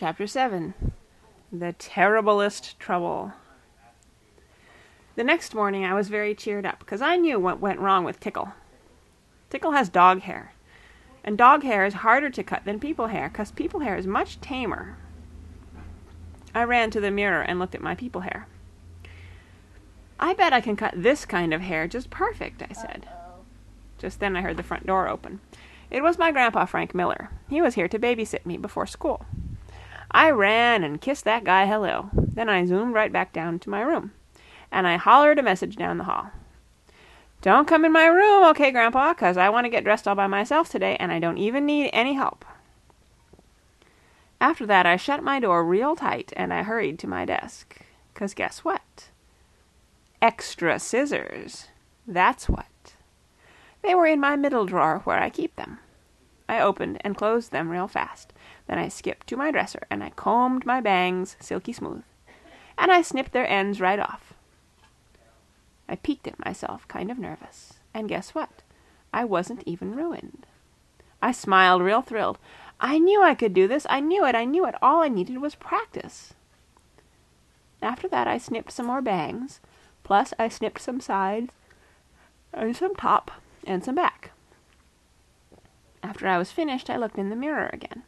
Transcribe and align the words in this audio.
Chapter 0.00 0.28
7 0.28 0.74
The 1.52 1.72
Terriblest 1.72 2.78
Trouble. 2.78 3.32
The 5.16 5.24
next 5.24 5.56
morning 5.56 5.84
I 5.84 5.92
was 5.92 6.08
very 6.08 6.36
cheered 6.36 6.64
up, 6.64 6.78
because 6.78 7.02
I 7.02 7.16
knew 7.16 7.40
what 7.40 7.58
went 7.58 7.80
wrong 7.80 8.04
with 8.04 8.20
Tickle. 8.20 8.52
Tickle 9.50 9.72
has 9.72 9.88
dog 9.88 10.20
hair, 10.20 10.52
and 11.24 11.36
dog 11.36 11.64
hair 11.64 11.84
is 11.84 11.94
harder 11.94 12.30
to 12.30 12.44
cut 12.44 12.64
than 12.64 12.78
people 12.78 13.08
hair, 13.08 13.28
'cause 13.28 13.50
people 13.50 13.80
hair 13.80 13.96
is 13.96 14.06
much 14.06 14.40
tamer. 14.40 14.96
I 16.54 16.62
ran 16.62 16.92
to 16.92 17.00
the 17.00 17.10
mirror 17.10 17.42
and 17.42 17.58
looked 17.58 17.74
at 17.74 17.82
my 17.82 17.96
people 17.96 18.20
hair. 18.20 18.46
I 20.20 20.32
bet 20.32 20.52
I 20.52 20.60
can 20.60 20.76
cut 20.76 20.94
this 20.96 21.26
kind 21.26 21.52
of 21.52 21.62
hair 21.62 21.88
just 21.88 22.08
perfect, 22.08 22.62
I 22.62 22.72
said. 22.72 23.08
Just 23.98 24.20
then 24.20 24.36
I 24.36 24.42
heard 24.42 24.58
the 24.58 24.62
front 24.62 24.86
door 24.86 25.08
open. 25.08 25.40
It 25.90 26.04
was 26.04 26.18
my 26.18 26.30
grandpa 26.30 26.66
Frank 26.66 26.94
Miller. 26.94 27.30
He 27.48 27.60
was 27.60 27.74
here 27.74 27.88
to 27.88 27.98
babysit 27.98 28.46
me 28.46 28.56
before 28.56 28.86
school. 28.86 29.26
I 30.10 30.30
ran 30.30 30.84
and 30.84 31.00
kissed 31.00 31.24
that 31.24 31.44
guy 31.44 31.66
hello. 31.66 32.10
Then 32.12 32.48
I 32.48 32.64
zoomed 32.64 32.94
right 32.94 33.12
back 33.12 33.32
down 33.32 33.58
to 33.60 33.70
my 33.70 33.82
room. 33.82 34.12
And 34.72 34.86
I 34.86 34.96
hollered 34.96 35.38
a 35.38 35.42
message 35.42 35.76
down 35.76 35.98
the 35.98 36.04
hall. 36.04 36.30
Don't 37.40 37.68
come 37.68 37.84
in 37.84 37.92
my 37.92 38.06
room, 38.06 38.44
okay, 38.44 38.70
Grandpa, 38.70 39.14
'cause 39.14 39.36
I 39.36 39.48
want 39.48 39.64
to 39.64 39.70
get 39.70 39.84
dressed 39.84 40.08
all 40.08 40.14
by 40.14 40.26
myself 40.26 40.68
today, 40.68 40.96
and 40.98 41.12
I 41.12 41.18
don't 41.18 41.38
even 41.38 41.66
need 41.66 41.90
any 41.92 42.14
help. 42.14 42.44
After 44.40 44.66
that 44.66 44.86
I 44.86 44.96
shut 44.96 45.22
my 45.22 45.40
door 45.40 45.64
real 45.64 45.96
tight 45.96 46.32
and 46.36 46.52
I 46.52 46.62
hurried 46.62 46.98
to 47.00 47.06
my 47.06 47.24
desk. 47.24 47.80
'Cause 48.14 48.34
guess 48.34 48.64
what? 48.64 49.10
Extra 50.22 50.78
scissors. 50.78 51.68
That's 52.06 52.48
what. 52.48 52.94
They 53.82 53.94
were 53.94 54.06
in 54.06 54.20
my 54.20 54.36
middle 54.36 54.66
drawer 54.66 55.00
where 55.04 55.20
I 55.20 55.30
keep 55.30 55.54
them. 55.56 55.78
I 56.48 56.60
opened 56.60 56.98
and 57.02 57.16
closed 57.16 57.52
them 57.52 57.68
real 57.68 57.88
fast. 57.88 58.32
Then 58.66 58.78
I 58.78 58.88
skipped 58.88 59.26
to 59.28 59.36
my 59.36 59.50
dresser 59.50 59.86
and 59.90 60.02
I 60.02 60.10
combed 60.10 60.64
my 60.64 60.80
bangs 60.80 61.36
silky 61.40 61.72
smooth. 61.72 62.02
And 62.76 62.90
I 62.90 63.02
snipped 63.02 63.32
their 63.32 63.48
ends 63.48 63.80
right 63.80 63.98
off. 63.98 64.34
I 65.88 65.96
peeked 65.96 66.26
at 66.26 66.44
myself, 66.44 66.86
kind 66.88 67.10
of 67.10 67.18
nervous. 67.18 67.74
And 67.92 68.08
guess 68.08 68.34
what? 68.34 68.62
I 69.12 69.24
wasn't 69.24 69.62
even 69.66 69.96
ruined. 69.96 70.46
I 71.20 71.32
smiled 71.32 71.82
real 71.82 72.02
thrilled. 72.02 72.38
I 72.80 72.98
knew 72.98 73.22
I 73.22 73.34
could 73.34 73.54
do 73.54 73.66
this. 73.66 73.86
I 73.90 74.00
knew 74.00 74.24
it. 74.24 74.34
I 74.34 74.44
knew 74.44 74.66
it. 74.66 74.74
All 74.80 75.02
I 75.02 75.08
needed 75.08 75.38
was 75.38 75.54
practice. 75.54 76.34
After 77.82 78.08
that 78.08 78.28
I 78.28 78.38
snipped 78.38 78.72
some 78.72 78.86
more 78.86 79.02
bangs. 79.02 79.60
Plus 80.04 80.32
I 80.38 80.48
snipped 80.48 80.80
some 80.80 81.00
sides 81.00 81.50
and 82.52 82.76
some 82.76 82.94
top 82.94 83.30
and 83.66 83.84
some 83.84 83.94
back. 83.94 84.30
After 86.02 86.26
I 86.26 86.38
was 86.38 86.52
finished 86.52 86.90
I 86.90 86.96
looked 86.96 87.18
in 87.18 87.30
the 87.30 87.36
mirror 87.36 87.70
again. 87.72 88.02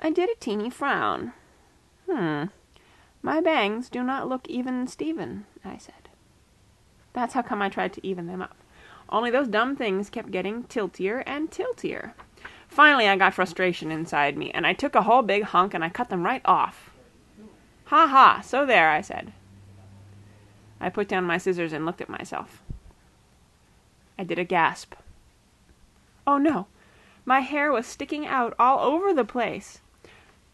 I 0.00 0.10
did 0.10 0.28
a 0.28 0.34
teeny 0.38 0.70
frown. 0.70 1.32
Hmm. 2.10 2.44
My 3.22 3.40
bangs 3.40 3.88
do 3.88 4.02
not 4.02 4.28
look 4.28 4.46
even 4.48 4.86
Steven, 4.86 5.46
I 5.64 5.78
said. 5.78 6.08
That's 7.12 7.34
how 7.34 7.42
come 7.42 7.62
I 7.62 7.68
tried 7.68 7.92
to 7.94 8.06
even 8.06 8.26
them 8.26 8.42
up. 8.42 8.56
Only 9.08 9.30
those 9.30 9.48
dumb 9.48 9.76
things 9.76 10.10
kept 10.10 10.30
getting 10.30 10.64
tiltier 10.64 11.22
and 11.26 11.50
tiltier. 11.50 12.12
Finally 12.68 13.08
I 13.08 13.16
got 13.16 13.34
frustration 13.34 13.90
inside 13.90 14.36
me, 14.36 14.50
and 14.50 14.66
I 14.66 14.72
took 14.72 14.94
a 14.94 15.02
whole 15.02 15.22
big 15.22 15.44
hunk 15.44 15.74
and 15.74 15.82
I 15.82 15.88
cut 15.88 16.08
them 16.10 16.24
right 16.24 16.42
off. 16.44 16.90
Ha 17.86 18.06
ha, 18.06 18.40
so 18.44 18.66
there, 18.66 18.90
I 18.90 19.00
said. 19.00 19.32
I 20.80 20.90
put 20.90 21.08
down 21.08 21.24
my 21.24 21.38
scissors 21.38 21.72
and 21.72 21.86
looked 21.86 22.00
at 22.00 22.08
myself. 22.08 22.62
I 24.18 24.24
did 24.24 24.38
a 24.38 24.44
gasp. 24.44 24.94
Oh 26.26 26.38
no, 26.38 26.66
my 27.24 27.40
hair 27.40 27.70
was 27.70 27.86
sticking 27.86 28.26
out 28.26 28.54
all 28.58 28.80
over 28.80 29.14
the 29.14 29.24
place. 29.24 29.80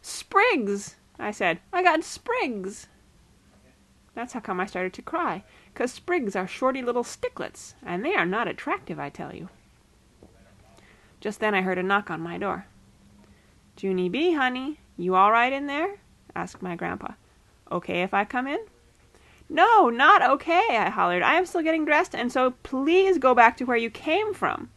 Sprigs, 0.01 0.97
I 1.19 1.31
said. 1.31 1.61
I 1.73 1.83
got 1.83 2.05
sprigs. 2.05 2.89
That's 4.15 4.35
how 4.35 4.41
come 4.41 4.61
I 4.61 4.67
started 4.67 4.93
to 4.95 5.03
cry, 5.03 5.45
'cause 5.75 5.93
sprigs 5.93 6.37
are 6.37 6.47
shorty 6.47 6.83
little 6.83 7.05
sticklets, 7.05 7.75
and 7.83 8.05
they 8.05 8.15
are 8.15 8.27
not 8.27 8.49
attractive, 8.49 8.99
I 8.99 9.09
tell 9.09 9.35
you. 9.35 9.49
Just 11.21 11.41
then 11.41 11.55
I 11.55 11.63
heard 11.63 11.79
a 11.79 11.83
knock 11.83 12.11
on 12.11 12.21
my 12.21 12.37
door. 12.37 12.67
Junie 13.81 14.09
B., 14.09 14.35
honey, 14.35 14.79
you 14.97 15.15
all 15.15 15.33
right 15.33 15.53
in 15.53 15.67
there? 15.67 16.01
asked 16.35 16.63
my 16.63 16.77
grandpa. 16.77 17.13
Okay 17.71 18.03
if 18.03 18.13
I 18.13 18.25
come 18.25 18.47
in? 18.47 18.61
No, 19.49 19.89
not 19.89 20.23
okay, 20.23 20.77
I 20.77 20.91
hollered. 20.91 21.23
I 21.23 21.35
am 21.35 21.47
still 21.47 21.63
getting 21.63 21.85
dressed, 21.85 22.15
and 22.15 22.31
so 22.31 22.53
please 22.63 23.19
go 23.19 23.35
back 23.35 23.57
to 23.57 23.65
where 23.65 23.77
you 23.77 23.89
came 23.89 24.35
from. 24.35 24.71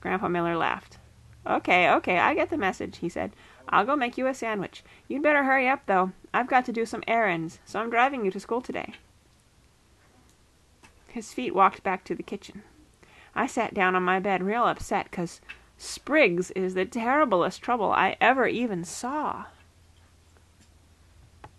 Grandpa 0.00 0.28
Miller 0.28 0.56
laughed. 0.56 0.98
Okay, 1.46 1.90
okay, 1.90 2.18
I 2.18 2.34
get 2.34 2.50
the 2.50 2.56
message, 2.56 2.98
he 2.98 3.08
said. 3.08 3.32
I'll 3.68 3.84
go 3.84 3.96
make 3.96 4.16
you 4.18 4.26
a 4.26 4.34
sandwich. 4.34 4.82
You'd 5.08 5.22
better 5.22 5.44
hurry 5.44 5.68
up, 5.68 5.82
though. 5.86 6.12
I've 6.32 6.48
got 6.48 6.64
to 6.66 6.72
do 6.72 6.86
some 6.86 7.02
errands, 7.06 7.58
so 7.64 7.80
I'm 7.80 7.90
driving 7.90 8.24
you 8.24 8.30
to 8.30 8.40
school 8.40 8.60
today. 8.60 8.94
His 11.08 11.32
feet 11.32 11.54
walked 11.54 11.82
back 11.82 12.04
to 12.04 12.14
the 12.14 12.22
kitchen. 12.22 12.62
I 13.34 13.46
sat 13.46 13.74
down 13.74 13.94
on 13.94 14.02
my 14.02 14.20
bed 14.20 14.42
real 14.42 14.64
upset, 14.64 15.10
'cause 15.10 15.40
sprigs 15.76 16.50
is 16.52 16.74
the 16.74 16.84
terriblest 16.84 17.62
trouble 17.62 17.92
I 17.92 18.16
ever 18.20 18.46
even 18.46 18.84
saw. 18.84 19.46